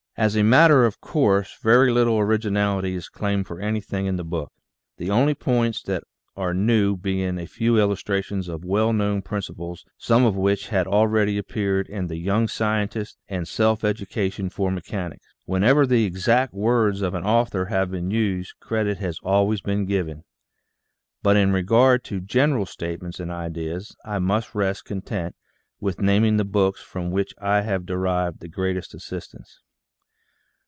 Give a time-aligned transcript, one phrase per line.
[0.17, 4.51] As a matter of course, very little originality is claimed for anything in the book,
[4.97, 6.03] the only points that
[6.35, 11.37] are new being a few illustrations of well known principles, some of which had already
[11.39, 17.13] appeared in "The Young Scientist" and" Self education for Mechanics." Whenever the exact words of
[17.15, 20.23] an author have been used, credit has always been given;
[21.23, 25.35] but in regard to general statements and ideas, I must rest content
[25.79, 29.61] with naming the books from which I have derived the greatest assistance.